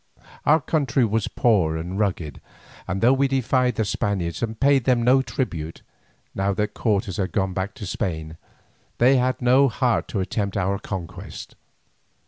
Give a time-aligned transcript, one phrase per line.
[0.47, 2.41] Our country was poor and rugged,
[2.87, 5.83] and though we defied the Spaniards and paid them no tribute,
[6.33, 8.37] now that Cortes had gone back to Spain,
[8.97, 11.53] they had no heart to attempt our conquest.